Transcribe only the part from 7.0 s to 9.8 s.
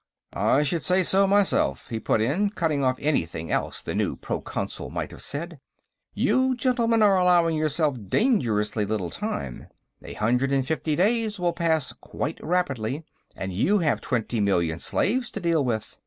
are allowing yourselves dangerously little time.